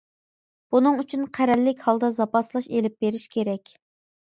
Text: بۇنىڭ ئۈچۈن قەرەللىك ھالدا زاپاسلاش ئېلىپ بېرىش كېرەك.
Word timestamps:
بۇنىڭ 0.75 0.97
ئۈچۈن 1.03 1.27
قەرەللىك 1.39 1.85
ھالدا 1.89 2.11
زاپاسلاش 2.17 2.71
ئېلىپ 2.73 2.99
بېرىش 3.07 3.29
كېرەك. 3.39 3.79